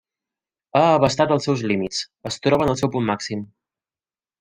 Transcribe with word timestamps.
Ha 0.79 0.83
abastat 0.93 1.35
els 1.37 1.47
seus 1.49 1.63
límits, 1.73 2.03
es 2.33 2.41
troba 2.49 2.67
en 2.69 2.77
el 2.77 2.83
seu 2.85 2.95
punt 2.97 3.11
màxim. 3.15 3.49